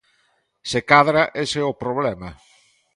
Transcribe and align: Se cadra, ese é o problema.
Se 0.69 0.79
cadra, 0.91 1.23
ese 1.43 1.57
é 1.63 1.65
o 1.71 1.79
problema. 1.83 2.29